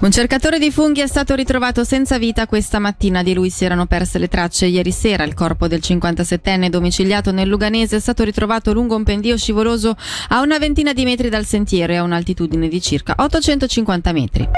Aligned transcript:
Un 0.00 0.12
cercatore 0.12 0.60
di 0.60 0.70
funghi 0.70 1.00
è 1.00 1.08
stato 1.08 1.34
ritrovato 1.34 1.82
senza 1.82 2.18
vita 2.18 2.46
questa 2.46 2.78
mattina. 2.78 3.24
Di 3.24 3.34
lui 3.34 3.50
si 3.50 3.64
erano 3.64 3.86
perse 3.86 4.20
le 4.20 4.28
tracce 4.28 4.66
ieri 4.66 4.92
sera. 4.92 5.24
Il 5.24 5.34
corpo 5.34 5.66
del 5.66 5.80
57enne 5.82 6.68
domiciliato 6.68 7.32
nel 7.32 7.48
Luganese 7.48 7.96
è 7.96 7.98
stato 8.00 8.22
ritrovato 8.22 8.72
lungo 8.72 8.94
un 8.94 9.02
pendio 9.02 9.36
scivoloso 9.36 9.96
a 10.28 10.40
una 10.40 10.58
ventina 10.58 10.92
di 10.92 11.04
metri 11.04 11.28
dal 11.28 11.44
sentiero 11.44 11.92
e 11.92 11.96
a 11.96 12.04
un'altitudine 12.04 12.68
di 12.68 12.80
circa 12.80 13.14
850 13.16 14.12
metri. 14.12 14.48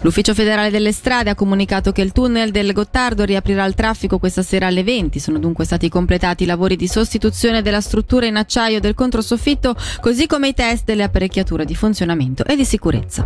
L'Ufficio 0.00 0.34
federale 0.34 0.70
delle 0.70 0.90
strade 0.90 1.30
ha 1.30 1.36
comunicato 1.36 1.92
che 1.92 2.02
il 2.02 2.10
tunnel 2.10 2.50
del 2.50 2.72
Gottardo 2.72 3.22
riaprirà 3.22 3.62
al 3.62 3.74
traffico 3.74 4.18
questa 4.18 4.42
sera 4.42 4.66
alle 4.66 4.82
20. 4.82 5.20
Sono 5.20 5.38
dunque 5.38 5.64
stati 5.64 5.88
completati 5.88 6.42
i 6.42 6.46
lavori 6.46 6.74
di 6.74 6.88
sostituzione 6.88 7.62
della 7.62 7.80
struttura 7.80 8.26
in 8.26 8.34
acciaio 8.34 8.80
del 8.80 8.94
controsoffitto, 8.94 9.76
così 10.00 10.26
come 10.26 10.48
i 10.48 10.54
test 10.54 10.84
delle 10.84 11.04
apparecchiature 11.04 11.64
di 11.64 11.76
funzionamento 11.76 12.44
e 12.44 12.56
di 12.56 12.64
sicurezza. 12.64 13.24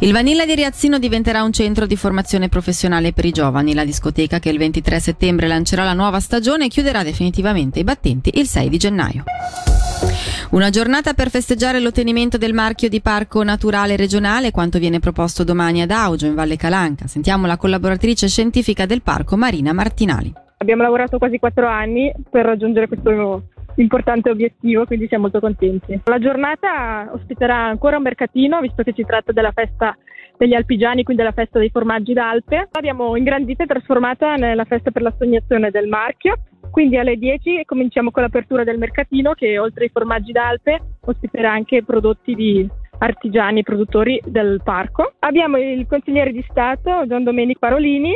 Il 0.00 0.12
Vanilla 0.12 0.44
di 0.44 0.54
Riazzino 0.54 0.98
diventerà 0.98 1.42
un 1.42 1.52
centro 1.52 1.86
di 1.86 1.96
formazione 1.96 2.48
professionale 2.48 3.12
per 3.12 3.24
i 3.24 3.30
giovani. 3.30 3.74
La 3.74 3.84
discoteca 3.84 4.38
che 4.38 4.50
il 4.50 4.58
23 4.58 5.00
settembre 5.00 5.46
lancerà 5.46 5.84
la 5.84 5.94
nuova 5.94 6.20
stagione 6.20 6.68
chiuderà 6.68 7.02
definitivamente 7.02 7.78
i 7.80 7.84
battenti 7.84 8.30
il 8.34 8.46
6 8.46 8.68
di 8.68 8.76
gennaio. 8.76 9.24
Una 10.50 10.70
giornata 10.70 11.14
per 11.14 11.30
festeggiare 11.30 11.80
l'ottenimento 11.80 12.36
del 12.36 12.52
marchio 12.52 12.88
di 12.88 13.00
parco 13.00 13.42
naturale 13.42 13.96
regionale, 13.96 14.50
quanto 14.50 14.78
viene 14.78 15.00
proposto 15.00 15.42
domani 15.42 15.82
ad 15.82 15.90
Augio, 15.90 16.26
in 16.26 16.34
Valle 16.34 16.56
Calanca. 16.56 17.06
Sentiamo 17.06 17.46
la 17.46 17.56
collaboratrice 17.56 18.28
scientifica 18.28 18.86
del 18.86 19.02
parco, 19.02 19.36
Marina 19.36 19.72
Martinali. 19.72 20.32
Abbiamo 20.58 20.82
lavorato 20.82 21.18
quasi 21.18 21.38
quattro 21.38 21.66
anni 21.66 22.12
per 22.30 22.44
raggiungere 22.44 22.88
questo 22.88 23.10
importante 23.76 24.30
obiettivo, 24.30 24.84
quindi 24.84 25.06
siamo 25.08 25.24
molto 25.24 25.40
contenti. 25.40 26.00
La 26.04 26.18
giornata 26.18 27.10
ospiterà 27.12 27.56
ancora 27.56 27.96
un 27.96 28.02
mercatino, 28.02 28.60
visto 28.60 28.82
che 28.82 28.92
si 28.94 29.04
tratta 29.04 29.32
della 29.32 29.52
festa 29.52 29.96
degli 30.36 30.54
alpigiani, 30.54 31.02
quindi 31.02 31.22
della 31.22 31.34
festa 31.34 31.58
dei 31.58 31.70
formaggi 31.70 32.12
d'Alpe. 32.12 32.68
L'abbiamo 32.72 33.16
ingrandita 33.16 33.64
e 33.64 33.66
trasformata 33.66 34.36
nella 34.36 34.64
festa 34.64 34.90
per 34.90 35.02
la 35.02 35.14
sognazione 35.16 35.70
del 35.70 35.88
marchio. 35.88 36.36
Quindi 36.70 36.96
alle 36.96 37.16
10 37.16 37.64
cominciamo 37.64 38.10
con 38.10 38.22
l'apertura 38.22 38.64
del 38.64 38.78
mercatino 38.78 39.32
che 39.34 39.58
oltre 39.58 39.84
ai 39.84 39.90
formaggi 39.90 40.32
d'Alpe 40.32 40.80
ospiterà 41.04 41.52
anche 41.52 41.84
prodotti 41.84 42.34
di 42.34 42.68
artigiani 42.98 43.60
e 43.60 43.62
produttori 43.62 44.20
del 44.24 44.60
parco. 44.64 45.12
Abbiamo 45.20 45.56
il 45.58 45.86
consigliere 45.86 46.32
di 46.32 46.44
Stato 46.48 47.06
Gian 47.06 47.22
Domenico 47.22 47.60
Parolini 47.60 48.12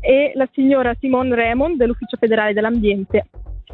e 0.00 0.32
la 0.34 0.48
signora 0.52 0.94
Simone 0.98 1.34
Raymond 1.34 1.76
dell'Ufficio 1.76 2.16
federale 2.16 2.54
dell'ambiente 2.54 3.26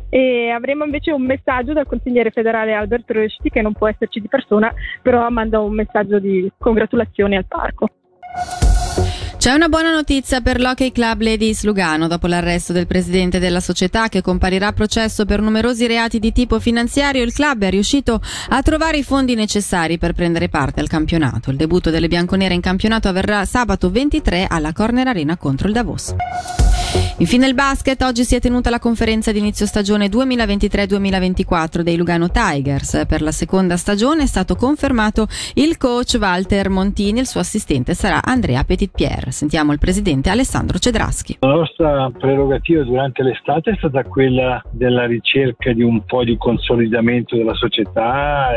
e 0.09 0.51
avremo 0.51 0.85
invece 0.85 1.13
un 1.13 1.23
messaggio 1.23 1.73
dal 1.73 1.87
consigliere 1.87 2.31
federale 2.31 2.75
Albert 2.75 3.11
Rösti 3.11 3.51
che 3.51 3.63
non 3.63 3.73
può 3.73 3.89
esserci 3.89 4.21
di 4.21 4.29
persona, 4.29 4.73
però 5.03 5.29
manda 5.31 5.61
un 5.61 5.75
messaggio 5.75 6.19
di 6.19 6.51
congratulazioni 6.59 7.37
al 7.37 7.47
parco. 7.47 7.89
C'è 9.47 9.53
una 9.53 9.69
buona 9.69 9.93
notizia 9.93 10.41
per 10.41 10.59
l'Hockey 10.59 10.91
Club 10.91 11.21
Ladies 11.21 11.63
Lugano 11.63 12.09
dopo 12.09 12.27
l'arresto 12.27 12.73
del 12.73 12.89
presidente 12.89 13.39
della 13.39 13.61
società 13.61 14.09
che 14.09 14.21
comparirà 14.21 14.67
a 14.69 14.73
processo 14.73 15.25
per 15.25 15.41
numerosi 15.41 15.87
reati 15.87 16.19
di 16.19 16.33
tipo 16.33 16.59
finanziario. 16.59 17.23
Il 17.23 17.33
club 17.33 17.63
è 17.63 17.71
riuscito 17.71 18.21
a 18.49 18.63
trovare 18.63 18.97
i 18.97 19.05
fondi 19.05 19.37
necessari 19.37 19.99
per 19.99 20.15
prendere 20.15 20.49
parte 20.49 20.81
al 20.81 20.89
campionato. 20.89 21.51
Il 21.51 21.57
debutto 21.57 21.91
delle 21.91 22.09
bianconere 22.09 22.55
in 22.55 22.61
campionato 22.61 23.07
avverrà 23.07 23.45
sabato 23.45 23.89
23 23.89 24.47
alla 24.49 24.73
Corner 24.73 25.07
Arena 25.07 25.37
contro 25.37 25.69
il 25.69 25.75
Davos. 25.75 26.15
Infine 27.19 27.47
il 27.47 27.55
basket, 27.55 28.03
oggi 28.03 28.25
si 28.25 28.35
è 28.35 28.41
tenuta 28.41 28.69
la 28.69 28.79
conferenza 28.79 29.33
di 29.33 29.39
inizio 29.39 29.65
stagione 29.65 30.09
2023-2024 30.09 31.81
dei 31.81 31.97
Lugano 31.97 32.29
Tigers. 32.31 33.07
Per 33.09 33.23
la 33.23 33.33
seconda 33.33 33.79
stagione 33.79 34.25
è 34.25 34.27
stato 34.27 34.55
confermato 34.55 35.27
il 35.55 35.79
coach 35.79 36.19
Walter 36.21 36.69
Montini, 36.69 37.21
il 37.21 37.27
suo 37.27 37.41
assistente 37.41 37.95
sarà 37.95 38.23
Andrea 38.23 38.63
Petitpierre. 38.65 39.31
Sentiamo 39.31 39.73
il 39.73 39.79
presidente 39.79 40.29
Alessandro 40.29 40.79
Cedraschi. 40.79 41.39
La 41.41 41.55
nostra 41.55 42.11
prerogativa 42.11 42.83
durante 42.83 43.23
l'estate 43.23 43.71
è 43.71 43.77
stata 43.79 44.05
quella 44.05 44.63
della 44.71 45.07
ricerca 45.07 45.73
di 45.73 45.83
un 45.83 46.05
po' 46.05 46.23
di 46.23 46.37
consolidamento 46.37 47.35
della 47.35 47.55
società, 47.55 48.49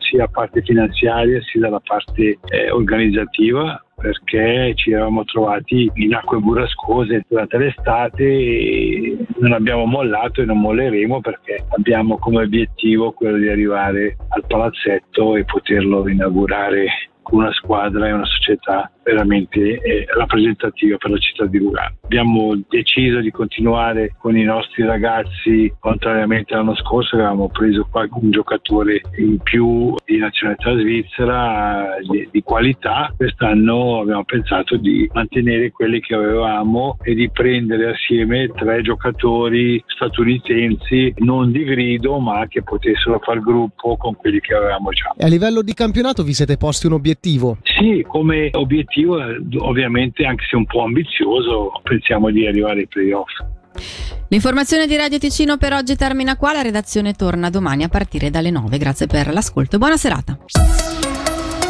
sia 0.00 0.18
da 0.18 0.28
parte 0.28 0.62
finanziaria 0.62 1.40
sia 1.42 1.60
dalla 1.60 1.80
parte 1.80 2.38
eh, 2.48 2.70
organizzativa 2.72 3.80
perché 4.04 4.74
ci 4.74 4.90
eravamo 4.90 5.24
trovati 5.24 5.90
in 5.94 6.14
acque 6.14 6.36
burrascose 6.36 7.24
durante 7.26 7.56
l'estate 7.56 8.22
e 8.22 9.16
non 9.38 9.52
abbiamo 9.52 9.86
mollato 9.86 10.42
e 10.42 10.44
non 10.44 10.60
molleremo 10.60 11.22
perché 11.22 11.64
abbiamo 11.70 12.18
come 12.18 12.42
obiettivo 12.42 13.12
quello 13.12 13.38
di 13.38 13.48
arrivare 13.48 14.18
al 14.28 14.44
palazzetto 14.46 15.36
e 15.36 15.44
poterlo 15.44 16.06
inaugurare 16.06 17.12
con 17.22 17.38
una 17.38 17.52
squadra 17.54 18.06
e 18.06 18.12
una 18.12 18.26
società 18.26 18.92
veramente 19.04 19.60
eh, 19.80 20.06
rappresentativa 20.16 20.96
per 20.96 21.10
la 21.10 21.18
città 21.18 21.46
di 21.46 21.58
Lugano. 21.58 21.96
Abbiamo 22.04 22.58
deciso 22.68 23.20
di 23.20 23.30
continuare 23.30 24.16
con 24.18 24.36
i 24.36 24.42
nostri 24.42 24.84
ragazzi, 24.84 25.72
contrariamente 25.78 26.54
all'anno 26.54 26.74
scorso 26.76 27.16
avevamo 27.16 27.48
preso 27.48 27.86
un 27.92 28.30
giocatore 28.30 29.02
in 29.18 29.38
più 29.38 29.94
di 30.04 30.18
nazionalità 30.18 30.76
svizzera 30.78 31.96
di, 32.08 32.28
di 32.30 32.42
qualità. 32.42 33.12
Quest'anno 33.16 34.00
abbiamo 34.00 34.24
pensato 34.24 34.76
di 34.76 35.08
mantenere 35.12 35.70
quelli 35.70 36.00
che 36.00 36.14
avevamo 36.14 36.96
e 37.02 37.14
di 37.14 37.30
prendere 37.30 37.90
assieme 37.90 38.48
tre 38.48 38.82
giocatori 38.82 39.82
statunitensi 39.86 41.14
non 41.18 41.52
di 41.52 41.64
grido 41.64 42.18
ma 42.18 42.46
che 42.48 42.62
potessero 42.62 43.20
far 43.22 43.40
gruppo 43.40 43.96
con 43.96 44.14
quelli 44.16 44.40
che 44.40 44.54
avevamo 44.54 44.90
già. 44.90 45.12
E 45.16 45.24
a 45.24 45.28
livello 45.28 45.62
di 45.62 45.74
campionato 45.74 46.22
vi 46.22 46.32
siete 46.32 46.56
posti 46.56 46.86
un 46.86 46.92
obiettivo? 46.92 47.58
Sì, 47.62 48.04
come 48.06 48.48
obiettivo 48.52 48.93
obiettivo, 48.94 49.66
ovviamente 49.66 50.24
anche 50.24 50.44
se 50.48 50.56
un 50.56 50.66
po' 50.66 50.82
ambizioso, 50.82 51.72
pensiamo 51.82 52.30
di 52.30 52.46
arrivare 52.46 52.80
ai 52.80 52.86
playoff. 52.86 53.30
L'informazione 54.28 54.86
di 54.86 54.96
Radio 54.96 55.18
Ticino 55.18 55.56
per 55.56 55.72
oggi 55.72 55.96
termina 55.96 56.36
qua, 56.36 56.52
la 56.52 56.62
redazione 56.62 57.12
torna 57.12 57.50
domani 57.50 57.82
a 57.82 57.88
partire 57.88 58.30
dalle 58.30 58.50
9. 58.50 58.78
Grazie 58.78 59.06
per 59.06 59.32
l'ascolto 59.32 59.76
e 59.76 59.78
buona 59.78 59.96
serata. 59.96 60.38